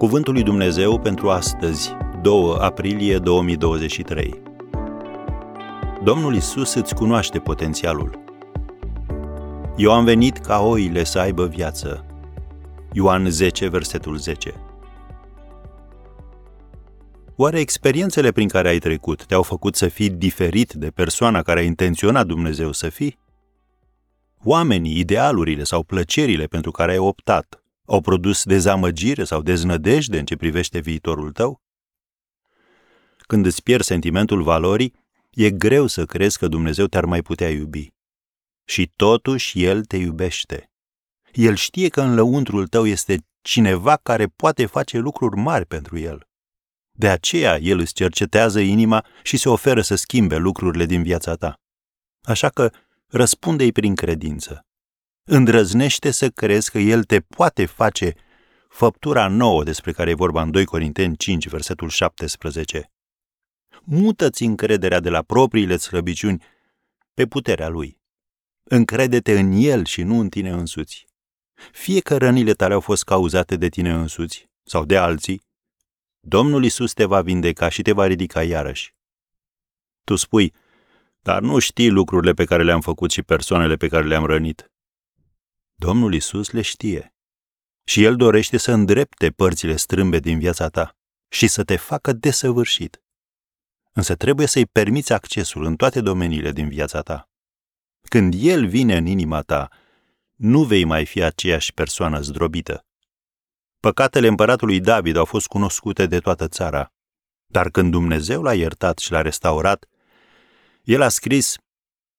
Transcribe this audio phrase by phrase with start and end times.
[0.00, 4.42] Cuvântul lui Dumnezeu pentru astăzi, 2 aprilie 2023.
[6.04, 8.18] Domnul Isus îți cunoaște potențialul.
[9.76, 12.06] Eu am venit ca oile să aibă viață.
[12.92, 14.54] Ioan 10, versetul 10.
[17.36, 21.64] Oare experiențele prin care ai trecut te-au făcut să fii diferit de persoana care a
[21.64, 23.18] intenționat Dumnezeu să fii?
[24.44, 27.59] Oamenii, idealurile sau plăcerile pentru care ai optat
[27.90, 31.62] au produs dezamăgire sau deznădejde în ce privește viitorul tău?
[33.16, 34.94] Când îți pierzi sentimentul valorii,
[35.30, 37.92] e greu să crezi că Dumnezeu te-ar mai putea iubi.
[38.64, 40.70] Și totuși El te iubește.
[41.32, 46.28] El știe că în lăuntrul tău este cineva care poate face lucruri mari pentru El.
[46.90, 51.60] De aceea El îți cercetează inima și se oferă să schimbe lucrurile din viața ta.
[52.22, 52.70] Așa că
[53.06, 54.64] răspunde-i prin credință.
[55.24, 58.14] Îndrăznește să crezi că El te poate face
[58.68, 62.90] făptura nouă despre care e vorba în 2 Corinteni 5, versetul 17.
[63.84, 66.42] Mută-ți încrederea de la propriile slăbiciuni
[67.14, 68.00] pe puterea Lui.
[68.62, 71.06] Încrede-te în El și nu în tine însuți.
[71.72, 75.42] Fie că rănile tale au fost cauzate de tine însuți sau de alții,
[76.20, 78.94] Domnul Isus te va vindeca și te va ridica iarăși.
[80.04, 80.52] Tu spui,
[81.20, 84.69] dar nu știi lucrurile pe care le-am făcut și persoanele pe care le-am rănit.
[85.86, 87.14] Domnul Isus le știe.
[87.84, 90.96] Și El dorește să îndrepte părțile strâmbe din viața ta
[91.28, 93.02] și să te facă desăvârșit.
[93.92, 97.28] Însă trebuie să-i permiți accesul în toate domeniile din viața ta.
[98.08, 99.68] Când El vine în inima ta,
[100.36, 102.86] nu vei mai fi aceeași persoană zdrobită.
[103.78, 106.92] Păcatele împăratului David au fost cunoscute de toată țara,
[107.46, 109.88] dar când Dumnezeu l-a iertat și l-a restaurat,
[110.82, 111.56] el a scris,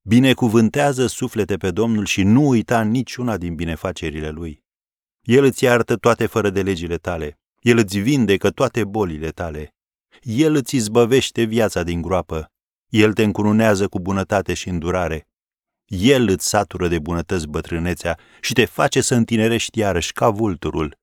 [0.04, 4.64] Binecuvântează suflete pe Domnul și nu uita niciuna din binefacerile Lui.
[5.22, 7.40] El îți iartă toate fără de legile tale.
[7.60, 9.76] El îți vindecă toate bolile tale.
[10.22, 12.52] El îți izbăvește viața din groapă.
[12.90, 15.28] El te încununează cu bunătate și îndurare.
[15.86, 20.98] El îți satură de bunătăți bătrânețea și te face să întinerești iarăși ca vulturul.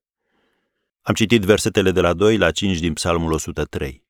[1.01, 4.07] Am citit versetele de la 2 la 5 din Psalmul 103.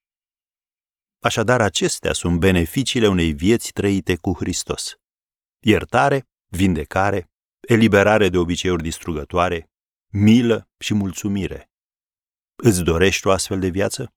[1.19, 4.95] Așadar, acestea sunt beneficiile unei vieți trăite cu Hristos.
[5.59, 9.71] Iertare, vindecare, eliberare de obiceiuri distrugătoare,
[10.07, 11.71] milă și mulțumire.
[12.55, 14.13] Îți dorești o astfel de viață?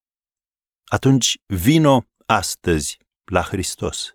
[0.85, 4.15] Atunci vino astăzi la Hristos.